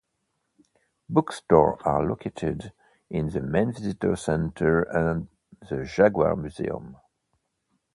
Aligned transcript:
Bookstores 1.09 1.79
are 1.85 2.03
located 2.03 2.73
in 3.11 3.29
the 3.29 3.39
main 3.39 3.71
visitor 3.71 4.15
center 4.15 4.81
and 4.81 5.27
the 5.69 5.85
Jaggar 5.85 6.35
Museum. 6.35 6.97